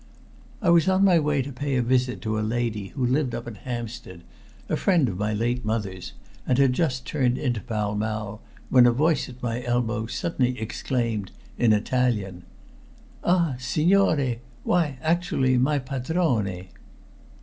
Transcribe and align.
I 0.63 0.71
was 0.71 0.87
on 0.89 1.03
my 1.03 1.19
way 1.19 1.43
to 1.43 1.51
pay 1.53 1.75
a 1.75 1.83
visit 1.83 2.23
to 2.23 2.39
a 2.39 2.41
lady 2.41 2.87
who 2.87 3.05
lived 3.05 3.35
up 3.35 3.45
at 3.45 3.57
Hampstead, 3.57 4.23
a 4.67 4.75
friend 4.75 5.07
of 5.07 5.19
my 5.19 5.31
late 5.31 5.63
mother's, 5.63 6.13
and 6.47 6.57
had 6.57 6.73
just 6.73 7.05
turned 7.05 7.37
into 7.37 7.61
Pall 7.61 7.93
Mall, 7.93 8.41
when 8.71 8.87
a 8.87 8.91
voice 8.91 9.29
at 9.29 9.43
my 9.43 9.61
elbow 9.63 10.07
suddenly 10.07 10.59
exclaimed 10.59 11.31
in 11.59 11.71
Italian 11.71 12.41
"Ah, 13.23 13.53
signore! 13.59 14.41
why, 14.63 14.97
actually, 15.03 15.55
my 15.59 15.77
padrone!" 15.77 16.69